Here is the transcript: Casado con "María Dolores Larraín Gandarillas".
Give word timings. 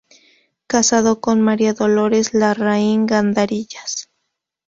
Casado 0.65 1.19
con 1.21 1.41
"María 1.41 1.75
Dolores 1.75 2.33
Larraín 2.33 3.05
Gandarillas". 3.05 4.09